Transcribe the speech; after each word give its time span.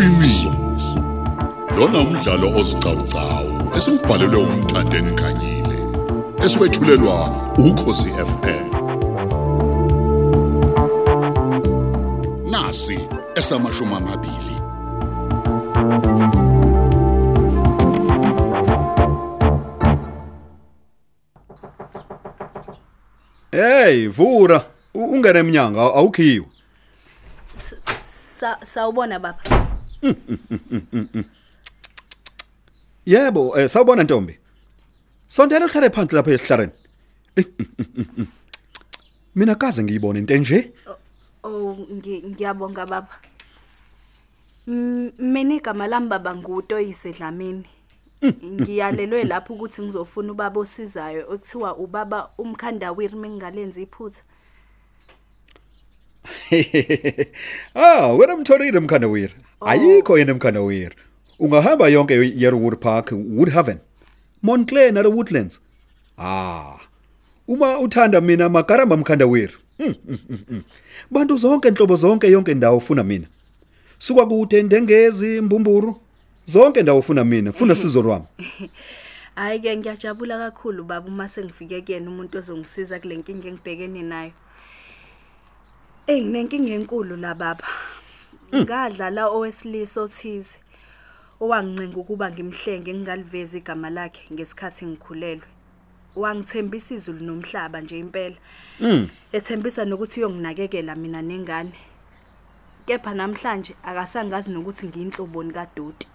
iqiniso 0.00 0.50
lona 1.76 1.98
umdlalo 2.04 2.46
ozicawucawu 2.60 3.52
esibhalelwe 3.78 4.38
umthandeni 4.46 5.12
khanyile 5.20 5.78
eswetshulelwa 6.46 7.16
ukhosi 7.68 8.08
FM 8.30 8.66
nasi 12.52 12.96
esamashumi 13.40 13.94
amabili 14.00 14.56
Hey, 23.52 24.06
vura. 24.08 24.64
U- 24.94 25.04
Ungene 25.14 25.38
eminyango 25.38 25.80
aw- 25.80 25.94
awukhiwe. 25.98 26.46
Sa 27.54 28.58
sawubona 28.64 29.18
baba. 29.18 29.38
Yebo, 33.06 33.58
eh 33.58 33.68
sawubona 33.68 34.02
Ntombi. 34.02 34.38
Sondela 35.28 35.66
uhlale 35.66 35.90
phansi 35.90 36.14
lapha 36.14 36.30
esihlareni. 36.32 36.72
Eh, 37.36 37.44
Mina 39.34 39.54
kaze 39.54 39.82
ngiyibone 39.82 40.18
into 40.18 40.34
enje. 40.34 40.72
Oh 41.44 41.76
ngi- 41.92 42.22
ngiyabonga 42.26 42.86
baba. 42.86 43.08
M- 44.66 45.12
Mina 45.18 45.54
igama 45.54 45.86
lami 45.86 46.08
baba 46.08 46.34
nguToyise 46.34 47.12
Dlamini. 47.12 47.64
Ngiyalelwe 48.44 49.24
lapho 49.24 49.54
ukuthi 49.54 49.82
ngizofuna 49.82 50.32
ubaba 50.32 50.60
osizayo 50.60 51.20
ekuthiwa 51.32 51.76
ubaba 51.76 52.30
umkhandawiri 52.38 53.16
mengalenza 53.16 53.80
iphutha. 53.80 54.22
Ah, 57.74 58.06
wena 58.12 58.36
mtholile 58.36 58.80
mkhandawiri. 58.80 59.34
Ayikho 59.60 60.18
yena 60.18 60.34
mkhandawiri. 60.34 60.94
Ungahamba 61.38 61.88
yonke 61.88 62.14
Yerewood 62.14 62.76
Park, 62.76 63.12
Woodhaven, 63.12 63.78
Montclair 64.42 64.92
na 64.92 65.00
Woodlands. 65.08 65.60
Ah. 66.18 66.78
Uma 67.48 67.78
uthanda 67.78 68.20
mina 68.20 68.48
magaramba 68.48 68.96
mkhandawiri. 68.96 69.54
Hmm, 69.78 69.94
hmm, 70.06 70.18
hmm, 70.28 70.38
hmm. 70.48 70.62
Bantu 71.10 71.36
zonke 71.36 71.68
inhlobo 71.68 71.96
zonke 71.96 72.30
yonke 72.30 72.52
indawo 72.52 72.76
ufuna 72.76 73.04
mina. 73.04 73.26
Suka 73.98 74.26
kude 74.26 74.62
ndengezi 74.62 75.40
mbumburu. 75.40 76.00
Zonke 76.46 76.80
indawo 76.80 76.98
ufuna 76.98 77.24
mina, 77.24 77.52
funa 77.52 77.74
sizo 77.80 78.02
lwami. 78.02 78.24
Hayi 79.34 79.60
ke 79.60 79.76
ngiyajabula 79.76 80.38
kakhulu 80.38 80.84
baba 80.84 81.08
uma 81.08 81.28
sengifike 81.28 81.80
kuyena 81.80 82.10
umuntu 82.10 82.38
ozongisiza 82.38 83.00
kule 83.00 83.16
nkinga 83.16 83.48
engibhekene 83.48 84.02
nayo. 84.02 84.32
Ey 86.06 86.24
nginenkinga 86.24 86.72
enkulu 86.74 87.16
la 87.16 87.34
baba. 87.34 87.68
Ngadlala 88.54 89.28
owesilisa 89.28 90.00
othize 90.00 90.58
owangincenga 91.40 91.96
ukuba 92.00 92.30
ngimhlenge 92.30 92.94
ngingalivezi 92.94 93.58
igama 93.58 93.90
lakhe 93.90 94.22
ngesikhathi 94.32 94.86
ngikhulelwe. 94.86 95.48
Wangithembisa 96.16 96.94
izulu 96.94 97.20
nomhlaba 97.24 97.80
nje 97.80 97.98
impela. 97.98 98.36
Mm. 98.80 99.08
Ethembisa 99.32 99.84
nokuthi 99.84 100.20
uyonginakekela 100.20 100.94
mina 100.96 101.22
nengane. 101.22 101.72
Kepha 102.86 103.14
namhlanje 103.14 103.74
akasangazi 103.84 104.50
nokuthi 104.50 104.86
ngiyinhloboni 104.86 105.52
kaDoti. 105.52 106.06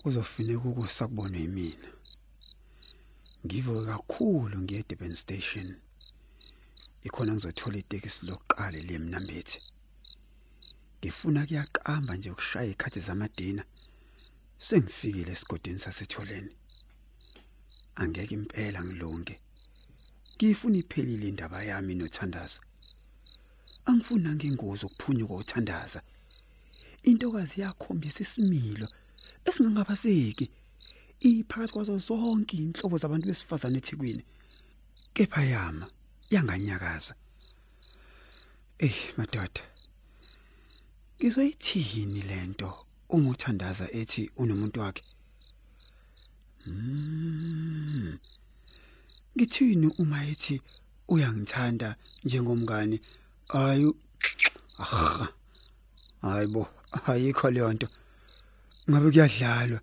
Kuzofuneka 0.00 0.68
ukusakubona 0.68 1.38
yimina. 1.38 1.88
Ngivuke 3.44 3.86
kakhulu 3.86 4.58
ngiye 4.62 4.84
Durban 4.88 5.14
station. 5.16 5.68
Ikhona 7.04 7.32
ngizothola 7.32 7.78
itekisi 7.78 8.26
lokuqala 8.26 8.78
le 8.88 8.98
mnambethi. 8.98 9.58
Ngifuna 11.00 11.46
kuyaqamba 11.46 12.16
nje 12.16 12.30
ukushaya 12.30 12.70
ikhathi 12.70 13.00
zamadina. 13.00 13.62
Sengifikile 14.58 15.32
esigodini 15.32 15.78
sasetholeni. 15.78 16.52
Angeke 17.94 18.34
impela 18.34 18.84
ngilonge. 18.84 19.36
Ngifuna 20.36 20.76
iphelile 20.78 21.28
indaba 21.28 21.64
yami 21.64 21.94
nothandaza. 21.94 22.60
Angifuna 23.84 24.34
ngengozi 24.34 24.86
ukuphunyuka 24.86 25.34
uthandaza. 25.34 26.00
intokazi 27.02 27.60
yakhombisa 27.60 28.20
isimilo 28.22 28.88
esingangabaseki 29.48 30.46
iphakathi 31.28 31.72
kwazo 31.72 31.98
zonke 31.98 32.56
inhlobo 32.56 32.96
zabantu 32.98 33.26
besifazane 33.28 33.78
eThekwini 33.78 34.22
kepha 35.14 35.42
yama 35.52 35.86
yanganyakaza. 36.30 37.14
Eh 38.78 38.98
madoda 39.16 39.62
ngizoyithini 41.18 42.22
lento 42.30 42.70
uma 43.08 43.30
uthandaza 43.30 43.86
ethi 44.00 44.30
unomuntu 44.36 44.80
wakhe? 44.80 45.04
Mm 46.66 48.18
ngithini 49.36 49.86
uma 49.98 50.18
ethi 50.32 50.60
uyangithanda 51.08 51.96
njengomngane 52.24 53.00
ayu 53.48 53.96
ah 54.78 55.28
hayibo 56.22 56.68
ayikho 57.06 57.50
leyo 57.50 57.72
nto. 57.72 57.88
Ngabe 58.90 59.10
kuyadlalwa? 59.10 59.80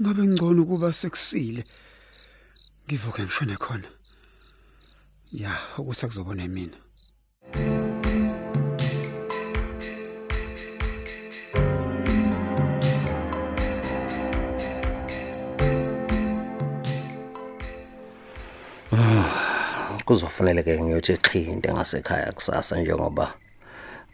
Ngabe 0.00 0.22
ngcono 0.30 0.62
kuba 0.64 0.92
sekusile? 0.92 1.64
Ngivuke 2.86 3.22
ngishone 3.22 3.56
khona. 3.56 3.88
Ya 5.32 5.52
ukuthi 5.78 6.06
akuzobona 6.06 6.48
mina 6.48 6.78
kuzofaneleke 20.04 20.80
ngiyothi 20.82 21.14
xhinte 21.22 21.68
ngasekhaya 21.72 22.32
kusasa 22.32 22.80
njengoba 22.80 23.34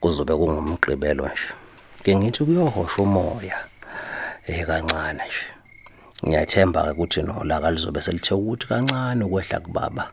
kuzobe 0.01 0.35
kungumgqibelo 0.37 1.25
nje. 1.29 1.66
Ke 2.07 2.15
ngithi 2.15 2.47
kuyohosha 2.47 3.03
umoya. 3.03 3.59
Eh 4.47 4.63
kancane 4.63 5.27
nje. 5.27 5.47
Ngiyathemba 6.23 6.83
ke 6.87 6.91
ukuthi 6.95 7.23
nolaka 7.27 7.75
lizobe 7.75 8.01
selithe 8.01 8.35
ukuthi 8.35 8.67
kancane 8.71 9.25
ukwehla 9.27 9.59
kubaba. 9.61 10.05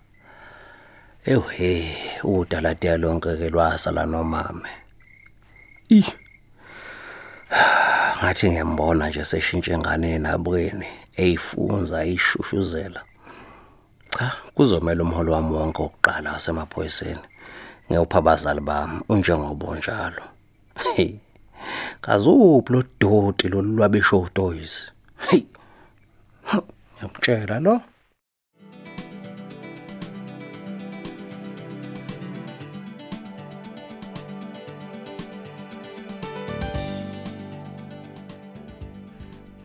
Ewe 1.25 1.85
udalatiya 2.23 2.97
lonke 2.97 3.37
ke 3.37 3.49
lwasala 3.53 4.09
nomame. 4.09 4.73
Ih! 5.89 6.09
Ngathi 8.17 8.49
ngiyambona 8.49 9.09
nje 9.09 9.23
seshintshe 9.25 9.73
ingane 9.73 10.17
nabweni 10.17 10.89
eyifunza 11.17 12.01
eyishushuzela 12.05 13.01
cha 14.09 14.31
kuzomela 14.55 15.03
umholo 15.03 15.33
wami 15.33 15.51
wonke 15.57 15.81
oqala 15.81 16.33
wasemaphoyiseni 16.33 17.25
ngiyopha 17.85 18.17
abazali 18.17 18.61
bami 18.61 19.01
unjengobo 19.09 19.75
njalo 19.75 20.23
hey 20.95 21.13
kazuphi 22.03 22.73
lo 22.73 22.83
doti 22.99 23.47
lo 23.47 23.61
lwabisho 23.61 24.29
toys 24.33 24.91
hey 25.29 25.43
ngiyakutshela 26.95 27.59
lo 27.59 27.81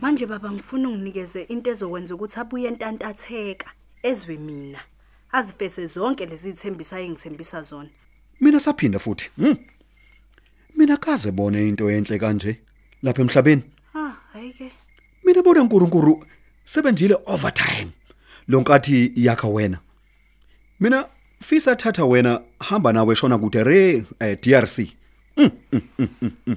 Manje 0.01 0.27
baba 0.27 0.51
ngifuna 0.51 0.89
unginikeze 0.89 1.43
into 1.43 1.71
ezokwenza 1.71 2.15
ukuthi 2.15 2.41
abuye 2.41 2.69
entantatheka 2.69 3.71
ezwe 4.03 4.37
mina. 4.37 4.81
Azifese 5.33 5.87
zonke 5.87 6.27
lezi 6.27 6.51
zithembiso 6.51 6.97
ayengithembisa 6.97 7.63
zona. 7.63 7.91
Mina 8.41 8.61
saphinda 8.61 8.99
futhi. 8.99 9.31
Hm. 9.37 9.57
Mina 10.77 10.97
kaze 10.97 11.33
bone 11.33 11.69
into 11.69 11.91
enhle 11.91 12.19
kanje 12.19 12.57
lapha 13.03 13.23
emhlabeni. 13.23 13.63
Ah, 13.95 14.13
hayike. 14.33 14.73
Mina 15.25 15.43
bona 15.43 15.63
uNkulunkulu 15.63 16.25
sebenzile 16.65 17.17
overtime. 17.27 17.91
Lonkathi 18.49 19.13
yakha 19.17 19.49
wena. 19.49 19.79
Mina 20.81 21.09
fisa 21.41 21.77
thatha 21.77 22.05
wena 22.05 22.41
hamba 22.61 22.93
nawe 22.93 23.15
shona 23.15 23.39
kude 23.39 23.65
re 23.65 24.07
eh, 24.21 24.39
DRC. 24.41 24.99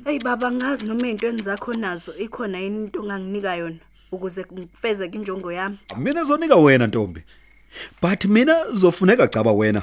Hey 0.05 0.19
baba 0.23 0.51
ngazi 0.51 0.85
noma 0.85 1.07
into 1.07 1.27
engizakho 1.27 1.73
nazo 1.73 2.13
ikhona 2.17 2.59
yini 2.59 2.77
into 2.83 2.99
onganginika 2.99 3.55
yona 3.55 3.79
ukuze 4.11 4.45
ngifeze 4.53 5.05
injongo 5.05 5.51
yami. 5.51 5.77
Mina 5.97 6.23
zonika 6.23 6.55
wena 6.55 6.87
Ntombi. 6.87 7.23
But 8.01 8.25
mina 8.25 8.65
zofuneka 8.73 9.27
caba 9.27 9.51
wena 9.51 9.81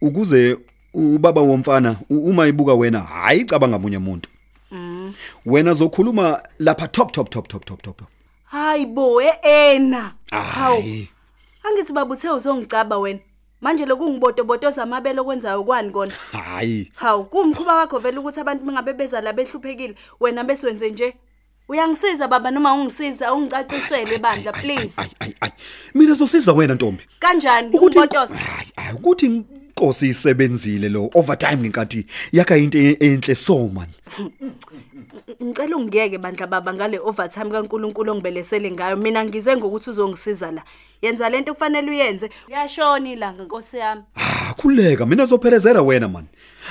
ukuze 0.00 0.58
ubaba 0.94 1.40
womfana 1.40 1.96
u- 2.10 2.30
uma 2.30 2.46
ibuka 2.48 2.74
wena 2.74 3.00
hayi 3.00 3.44
cabanga 3.44 3.78
munye 3.78 3.96
umuntu. 3.96 4.28
Mm. 4.70 5.14
wena 5.46 5.74
zokhuluma 5.74 6.42
lapha 6.58 6.88
top 6.88 7.12
top 7.12 7.30
top 7.30 7.48
top 7.48 7.64
top 7.66 7.82
top. 7.82 8.00
Hayi 8.44 8.86
bo 8.86 9.22
ena. 9.42 10.12
Hawu. 10.30 10.80
hayi 10.82 11.08
angithi 11.64 11.92
baba 11.92 12.14
uthe 12.14 12.30
uzongicaba 12.30 12.98
wena. 12.98 13.20
Manje 13.60 13.86
lokungibotobotoza 13.86 14.82
amabele 14.82 15.20
okwenzayo 15.20 15.64
kwani 15.64 15.90
kona? 15.90 16.12
Hayi 16.32 16.92
hawu 16.94 17.24
kumkhuba 17.24 17.74
wakho 17.74 17.98
vele 17.98 18.18
ukuthi 18.18 18.40
abantu 18.40 18.64
bengabe 18.64 18.92
beza 18.92 19.20
la 19.20 19.32
behluphekile 19.32 19.94
wena 20.20 20.44
bese 20.44 20.66
wenze 20.66 20.90
nje? 20.90 21.14
Uyangisiza 21.68 22.28
baba 22.28 22.50
noma 22.50 22.74
ungisiza? 22.74 23.32
Ungicacisele 23.34 24.18
bandla 24.18 24.52
please. 24.52 24.92
ay 24.96 25.08
ay 25.20 25.32
ay. 25.40 25.50
Mina 25.94 26.14
zosiza 26.14 26.52
wena 26.52 26.74
ntombi. 26.74 27.02
Kanjani? 27.18 27.68
Ukuthi 27.68 27.98
ungibotoza. 27.98 28.34
Hayi 28.36 28.72
hayi 28.76 28.94
ukuthi 28.96 29.44
inkosi 29.78 30.08
isebenzile 30.08 30.88
lo 30.88 31.10
overtime 31.14 31.56
ngenkathi 31.56 32.06
yakha 32.32 32.56
into 32.56 32.78
e- 32.78 32.96
enhle 33.00 33.34
so 33.34 33.68
man. 33.68 33.86
Ngicela 35.42 35.76
ungiyeke 35.76 36.18
bandla 36.18 36.46
baba 36.46 36.74
ngale 36.74 36.98
overtime 36.98 37.50
kaNkuluNkulu 37.50 38.12
ongibelesele 38.12 38.70
ngayo. 38.70 38.96
Mina 38.96 39.24
ngize 39.24 39.56
ngokuthi 39.56 39.90
uzongisiza 39.90 40.50
la. 40.50 40.62
Yenza 41.02 41.28
lento 41.28 41.54
kufanele 41.54 41.90
uyenze. 41.90 42.30
Yashona 42.48 43.10
ilanga 43.10 43.44
nkosi 43.44 43.76
yami. 43.76 44.02
Ah 44.16 44.54
khuleka. 44.54 45.06
Mina 45.06 45.24
zophelezela 45.24 45.82
wena 45.82 46.08
man. 46.08 46.26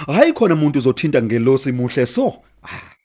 Hayi 0.07 0.33
khona 0.33 0.53
umuntu 0.53 0.79
uzothinta 0.79 1.21
ngelosi 1.21 1.71
muhle 1.71 2.05
so. 2.05 2.33
Ah, 2.63 2.96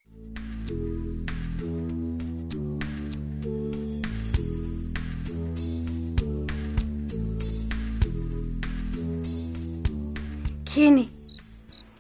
Khini. 10.73 11.05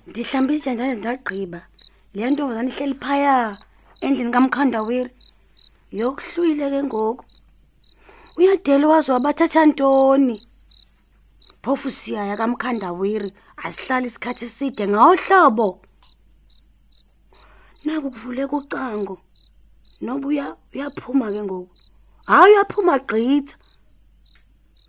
Ndihlamba 0.06 0.52
ijanjana 0.54 0.94
ndagqiba. 0.94 1.60
Le 2.14 2.30
ntombazana 2.30 2.70
ihleli 2.72 2.94
phaya 3.02 3.58
endlini 4.00 4.32
kaMkhandawiri. 4.32 5.10
Yokuhlwile 5.92 6.70
ke 6.72 6.80
ngoku. 6.88 7.24
Uyadela 8.38 8.88
wazi 8.88 9.10
wabathatha 9.12 9.66
ntoni? 9.66 10.36
Phofu 11.62 11.90
siyaya 11.90 12.36
kaMkhandawiri 12.40 13.34
asihlali 13.64 14.06
isikhathi 14.06 14.44
eside 14.48 14.88
ngawhlobo. 14.88 15.68
Naku 17.84 18.08
kuvuleka 18.10 18.56
ucango. 18.56 19.20
Nobuya 20.00 20.56
uyaphuma 20.72 21.28
ke 21.28 21.42
ngoku. 21.44 21.74
Hayi 22.24 22.54
uyaphuma 22.54 22.98
gqitha. 22.98 23.56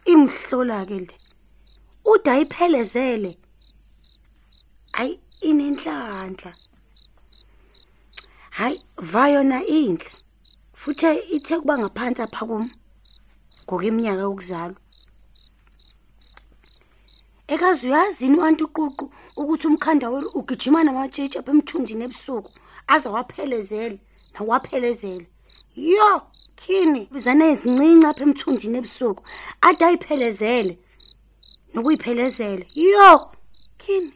Imhlola 0.06 0.86
ke 0.88 1.00
le. 1.03 1.15
Uda 2.06 2.31
ayiphelezele. 2.31 3.42
Hayi 4.93 5.19
inenhlanhla. 5.41 6.53
Hayi 8.49 8.81
va 8.97 9.27
yona 9.29 9.65
inhle. 9.65 10.11
Futhe 10.73 11.09
ithe 11.35 11.59
kuba 11.59 11.77
ngaphansi 11.77 12.21
apha 12.21 12.45
kum. 12.45 12.69
Ngokeminyaka 13.65 14.21
yokuzalwa. 14.21 14.79
Ekazi 17.47 17.87
uyazini 17.87 18.37
wantu 18.37 18.65
uququ 18.65 19.11
ukuthi 19.35 19.67
umkhanda 19.67 20.09
welu 20.09 20.29
ugijima 20.39 20.83
namatshitshi 20.83 21.37
apha 21.39 21.51
emthunzini 21.51 22.03
ebusuku 22.03 22.51
aza 22.87 23.09
waphelezele 23.09 23.97
nawaphelezele. 24.33 25.27
Yo, 25.75 26.21
khini 26.55 27.01
bizana 27.13 27.45
ezincinci 27.51 28.05
apha 28.07 28.23
emthunzini 28.23 28.77
ebusuku 28.77 29.21
ade 29.61 29.85
ayiphelezele. 29.85 30.73
Nokuyiphelezele. 31.73 32.65
Yo, 32.75 33.31
khini 33.81 34.13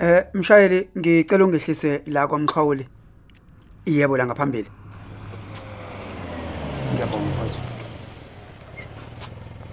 Eh 0.00 0.24
mshayeli 0.34 0.88
ngicela 0.98 1.44
ungehlise 1.44 2.02
la 2.06 2.26
kwamqhawuli. 2.26 2.88
Yebo 3.86 4.16
la 4.16 4.26
ngaphambili. 4.26 4.70
Ngiyabonga 6.92 7.30
mfowethu. 7.30 7.58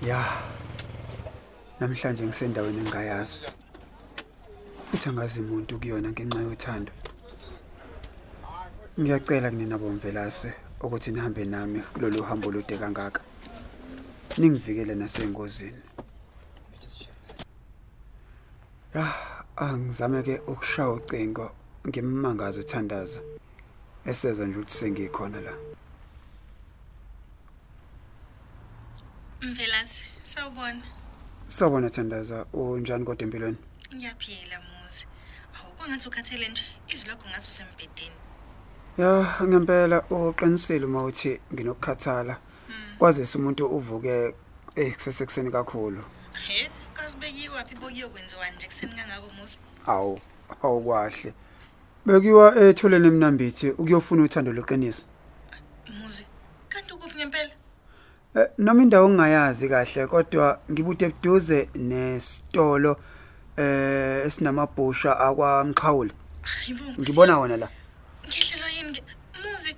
Ya. 0.01 0.25
Namhlanje 1.79 2.23
ngisendaweni 2.25 2.79
engayazi. 2.79 3.47
Futhi 4.91 5.09
angazi 5.09 5.39
umuntu 5.39 5.79
kuyona 5.79 6.09
ngenxa 6.09 6.41
yothando. 6.41 6.91
Ngiyacela 8.99 9.49
kunina 9.49 9.77
bomvelase 9.77 10.53
ukuthi 10.81 11.11
nihambe 11.11 11.45
nami 11.45 11.79
kulolu 11.93 12.23
hambo 12.23 12.49
olude 12.49 12.77
kangaka. 12.77 13.21
Ningivikele 14.37 14.95
nasengozini. 14.95 15.81
Ya, 18.95 19.13
angizame 19.57 20.23
ke 20.23 20.41
ukushaya 20.47 20.89
ucingo 20.89 21.51
ngimmangaza 21.87 22.59
uthandaza. 22.59 23.19
Eseza 24.05 24.45
nje 24.45 24.59
ukuthi 24.59 24.73
sengikhona 24.73 25.41
la. 25.41 25.53
Mvelase, 29.41 30.03
sawubona. 30.23 30.81
Sawubona 31.47 31.89
Thandaza, 31.89 32.45
unjani 32.53 33.05
kodwa 33.05 33.23
empilweni? 33.23 33.57
Ngiyaphila 33.95 34.59
muzi. 34.59 35.05
Awu 35.55 35.71
kwangathi 35.77 36.07
ukhathele 36.07 36.47
nje, 36.49 36.65
izwi 36.87 37.09
lakho 37.09 37.29
ngathi 37.29 37.49
usembedeni. 37.49 38.15
Ya, 38.97 39.37
ngempela 39.43 40.01
uqinisile 40.09 40.85
uma 40.85 41.03
uthi 41.03 41.39
nginokukhathala. 41.53 42.37
Kwazise 42.99 43.37
umuntu 43.37 43.65
uvuke 43.65 44.33
ekusesekuseni 44.75 45.51
kakhulu. 45.51 46.03
He, 46.47 46.66
kazibekiwe 47.07 47.55
waphi 47.55 47.75
bokuyokwenziwa 47.75 48.49
nje 48.49 48.67
kuseni 48.67 48.93
kangako 48.93 49.31
muzi? 49.39 49.57
Awu, 49.85 50.19
awukwahle. 50.63 51.33
Bekiwa 52.05 52.55
etholeni 52.55 53.07
emnambithi 53.07 53.69
ukuyofuna 53.69 54.23
uthando 54.23 54.53
loqiniso. 54.53 55.05
Muzi. 55.99 56.25
Kanti 56.69 56.93
ukuphi 56.93 57.17
ngempela? 57.17 57.53
Eh, 58.35 58.47
noma 58.57 58.81
indawo 58.83 59.09
ngingayazi 59.09 59.69
kahle 59.69 60.07
kodwa 60.07 60.59
ngibude 60.71 61.05
eduze 61.05 61.69
nesitolo 61.75 62.99
eh 63.57 64.27
esinamabhusha 64.27 65.19
akwamqhawuli. 65.19 66.13
Hayibo. 66.41 66.83
Ngibona 66.99 67.39
wona 67.39 67.57
la. 67.57 67.69
Ngihlelwa 68.27 68.69
yini 68.69 68.91
ke? 68.93 69.03
Muzi, 69.41 69.75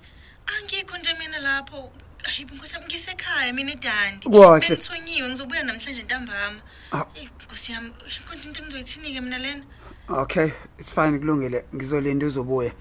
angikho 0.52 0.98
nje 0.98 1.14
mina 1.18 1.38
lapho. 1.38 1.92
Hayibo 2.40 2.54
Nkosi 2.54 2.74
yami 2.74 2.86
ngisekhaya 2.86 3.52
mina 3.52 3.72
eDandi. 3.72 4.28
Kwahle. 4.28 4.68
Bengithonyiwe 4.68 5.28
ngizobuya 5.28 5.62
namhlanje 5.62 6.02
ntambama. 6.02 6.60
Ah. 6.92 7.04
Eh, 7.14 7.28
Nkosi 7.44 7.72
yami, 7.72 7.90
konke 8.26 8.48
into 8.48 8.62
engizoyithini 8.62 9.14
ke 9.14 9.20
mina 9.20 9.38
lena? 9.38 9.62
Okay, 10.08 10.52
it's 10.78 10.92
fine 10.92 11.18
kulungile. 11.18 11.64
Ngizolinda 11.74 12.26
uzobuya. 12.26 12.72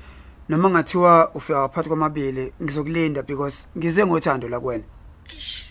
Noma 0.49 0.69
ngathiwa 0.69 1.31
ufika 1.35 1.69
phakathi 1.69 1.89
kwamabili, 1.89 2.53
ngizokulinda 2.63 3.23
because 3.23 3.67
ngize 3.77 4.05
ngothando 4.05 4.47
la 4.49 4.59
kuwena. 4.59 4.83
Eish. 5.33 5.65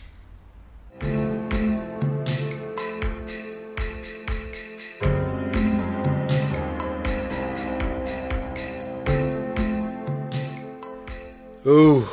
Oh. 11.65 12.09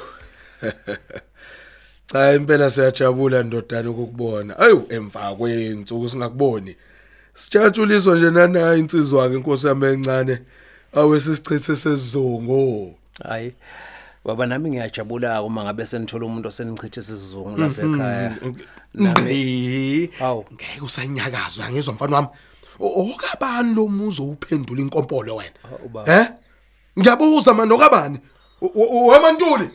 Cha 2.16 2.34
impela 2.34 2.70
siyajabula 2.70 3.44
ndodana 3.44 3.90
ukukubona. 3.90 4.60
Ayu 4.60 4.86
emva 4.90 5.36
kwensuku 5.36 6.10
singakuboni. 6.10 6.76
Sijatshuliswa 7.34 8.16
nje 8.16 8.32
nanayi 8.32 8.80
insizwa 8.80 9.24
yakhe 9.24 9.36
inkosi 9.36 9.68
yami 9.68 9.88
encane. 9.88 10.40
Awesisichithe 10.94 11.60
sesizungu. 11.76 12.96
hayi 13.24 13.54
baba 14.26 14.46
nami 14.46 14.70
ngiyajabula 14.70 15.44
uma 15.44 15.64
ngabe 15.64 15.86
senithola 15.86 16.26
umuntu 16.26 16.48
osenichithe 16.48 17.00
isizungu 17.00 17.58
lapha 17.58 17.82
ekhaya 17.82 18.36
Nami 18.94 20.10
Awu. 20.22 20.46
ngeke 20.54 20.82
usanyakazwa 20.82 21.70
ngizwa 21.70 21.94
mfana 21.94 22.16
wami. 22.16 22.28
Okabani 22.80 23.76
lo 23.76 23.88
muzo 23.88 24.24
uphendula 24.24 24.82
inkompolo 24.82 25.36
wena? 25.36 25.52
Eh? 26.06 26.28
Ngiyabuza 27.00 27.54
manje 27.54 27.74
okabani? 27.76 28.20
Wemantuli. 29.12 29.70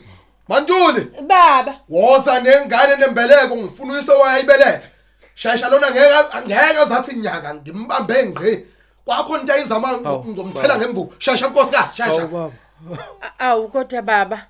Mantuli. 0.51 1.07
Baba, 1.27 1.79
Woza 1.89 2.39
nengane 2.39 2.95
nembeleko 2.95 3.55
ngifuna 3.55 3.93
uyise 3.93 4.11
wayibelethe. 4.11 4.87
Shayisha 5.35 5.69
lona 5.69 5.91
ngeke 5.91 6.45
ngeke 6.45 6.77
azathi 6.77 7.15
nyaka 7.15 7.55
ngimbambe 7.55 8.25
ngqi. 8.25 8.65
Kwakho 9.05 9.37
into 9.37 9.53
ayizama 9.53 9.97
ngizomthela 9.97 10.77
ngemvubu. 10.77 11.13
Shayisha 11.19 11.47
nkosikazi, 11.47 11.97
shayisha. 11.97 12.51
awu 13.39 13.67
kodwa 13.69 14.01
baba. 14.01 14.47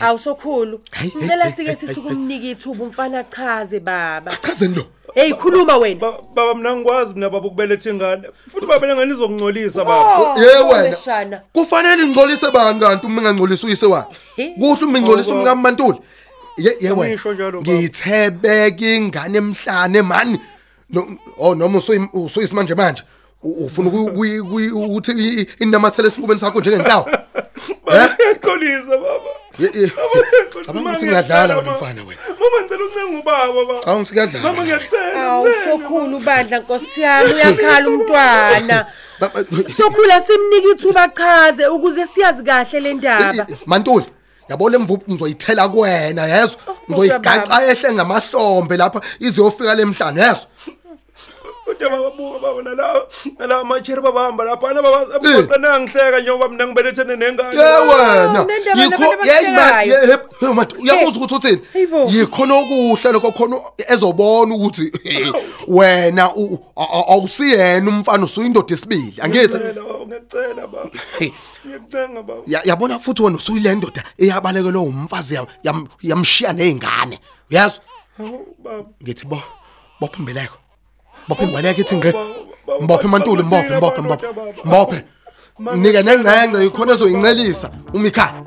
Awusokhulu. 0.00 0.80
Ngicela 1.16 1.44
hayi, 1.44 1.56
sike 1.56 1.66
hayi, 1.66 1.78
sithi 1.80 2.00
kumnika 2.00 2.46
ithuba 2.46 2.84
umfana 2.84 3.18
achaze 3.18 3.80
baba. 3.80 4.36
Chazeni 4.36 4.74
lo. 4.74 4.86
Hey 5.14 5.32
khuluma 5.32 5.76
wena. 5.78 6.00
Ba- 6.00 6.18
baba 6.34 6.54
mina 6.54 6.76
ngikwazi 6.76 7.14
mina 7.14 7.30
baba 7.30 7.46
ukubeletha 7.46 7.90
ingane 7.90 8.28
futhi 8.52 8.66
baba 8.66 8.86
lengane 8.86 9.12
izokungcolisa 9.12 9.84
baba 9.84 10.18
Oh, 10.18 10.40
Ye 10.40 10.46
wena. 10.62 10.90
weshana. 10.90 11.40
Kufanele 11.52 12.02
ingcolise 12.04 12.50
bani 12.50 12.80
kanti 12.80 13.06
uma 13.06 13.22
ngangcolisa 13.22 13.66
uyise 13.66 13.86
wakhe? 13.86 14.16
He? 14.36 14.54
Kuhle 14.58 14.84
uma 14.86 14.98
ingcolisa 14.98 15.32
Oh, 15.32 15.36
umka 15.36 15.54
Mantuli. 15.54 15.98
ye 16.58 16.76
ye 16.80 16.90
wena 16.90 17.02
Angisho 17.12 17.32
njalo, 17.32 17.60
baba. 17.60 17.72
ngithebeka 17.72 18.86
ingane 18.86 19.38
emhlane 19.38 20.02
man 20.02 20.38
no 20.90 21.06
oh 21.38 21.54
noma 21.54 21.78
usuyi- 21.78 22.08
usuyisimanje 22.12 22.74
manje 22.74 23.02
U- 23.42 23.64
ufuna 23.66 23.90
ukuyi- 23.90 24.10
ukuyi- 24.10 24.40
ukuyi- 24.40 24.70
ukuthi 24.72 25.12
i- 25.12 25.46
inamathele 25.60 26.08
esifubeni 26.08 26.40
sakho 26.40 26.60
njengenkawu 26.60 27.04
eh 27.92 28.08
Ngiyaqolisa 28.14 28.96
baba. 28.96 29.30
Ye- 30.54 30.60
ye- 30.60 30.66
cabanga 30.66 30.90
ukuthi 30.90 31.06
ngiyadlala 31.06 31.56
wena 31.56 31.70
mfana 31.72 32.00
wena. 32.08 32.20
Mama 32.40 32.56
ngicela 32.60 32.84
uncenga 32.84 33.18
ubaba 33.20 33.52
baba. 33.52 33.74
cabanga 33.80 34.02
ukuthi 34.02 34.12
kuyadlala 34.14 34.44
Mama 34.44 34.62
ngiyacela. 34.62 35.22
awu 35.26 35.48
sokhulu 35.64 36.18
bandla 36.26 36.58
nkosi 36.60 37.00
yami 37.00 37.32
uyakhala 37.34 37.88
umntwana. 37.88 38.86
Ba- 39.20 39.28
ba- 39.34 39.44
sokhula 39.76 40.20
simnika 40.20 40.68
ithuba 40.74 41.08
chaze 41.08 41.66
ukuze 41.66 42.06
siyazi 42.06 42.42
kahle 42.44 42.80
le 42.80 42.94
ndaba. 42.94 43.46
mantuli 43.66 44.06
yabo 44.48 44.68
le 44.70 44.78
mvubu 44.78 45.04
ngizoyithela 45.12 45.68
kuwena 45.68 46.22
yezwa 46.26 46.60
ngizoyigaxa 46.90 47.56
ehle 47.70 47.92
ngamahlombe 47.92 48.76
lapha 48.76 49.00
iziyofika 49.20 49.74
lemhlanje 49.74 50.20
yezwa 50.20 50.46
Kodwa 51.78 51.90
baba 51.90 52.10
buka 52.16 52.38
baba 52.38 52.62
nala 52.62 53.06
nala 53.38 53.64
macheri 53.64 54.00
babahamba 54.00 54.44
lapha 54.44 54.74
baba 54.74 55.00
abaqana 55.16 55.80
ngihleka 55.80 56.20
njengoba 56.20 56.48
mina 56.48 56.66
ngibelethene 56.66 57.16
nengane. 57.16 57.56
ye 57.56 57.62
wena. 57.62 58.44
Nendaba 58.44 58.82
yikho 58.82 59.02
nabantu 59.02 59.26
yeyi 59.26 59.48
ma- 59.48 59.66
abahlekayo. 59.68 60.00
ye- 60.00 60.06
he- 60.06 60.46
he, 60.46 60.52
matu- 60.52 60.76
uyabuza 60.82 61.16
ukuthi 61.18 61.34
uthini 61.34 61.60
yikhona 62.12 62.54
okuhle 62.54 63.12
lokho 63.12 63.32
khona 63.32 63.56
ezobona 63.88 64.54
ukuthi 64.54 64.92
wena 65.68 66.30
awusiyena 67.08 67.90
umfana 67.90 68.24
usuyindoda 68.24 68.74
esibili 68.74 69.14
angithi 69.22 69.56
Ngiyacela 69.58 70.66
baba 70.66 70.90
ngiyacela 71.64 72.22
baba. 72.22 72.42
Yabona 72.64 72.98
futhi 72.98 73.22
wena 73.22 73.36
usuyile 73.36 73.74
ndoda 73.74 74.02
eyabalekelwe 74.18 74.80
umfazi 74.82 75.34
yam- 75.34 75.46
yam- 75.64 75.86
yamshiya 76.02 76.52
nezingane 76.52 77.18
baba. 77.50 78.84
ngithi 79.02 79.26
bo 79.26 79.42
bopha 80.00 80.18
imbeleko 81.28 81.28
bopha 81.28 81.44
imbeleko 81.44 81.80
ithi 81.80 81.96
ngqe 81.96 82.12
mbophe 82.80 83.08
mantuli 83.08 83.42
mbophe 83.42 83.76
mbophe 83.76 84.00
mbophe 84.00 84.26
mbophe 84.64 85.04
nike 85.76 86.02
nengcengce 86.02 86.66
ikhona 86.66 86.92
ezoyincelisa 86.92 87.70
umikhaya 87.94 88.42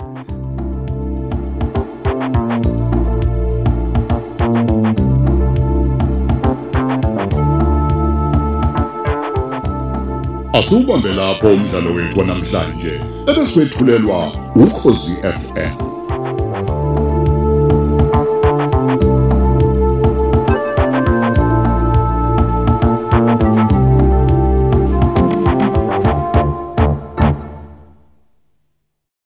Asubambe 10.54 11.14
lapho 11.14 11.48
umdlalo 11.48 11.94
wethu 11.94 12.24
namhlanje 12.24 12.94
ebeswetshulelwa 13.30 14.32
ukhozi 14.56 15.14
FM 15.40 15.97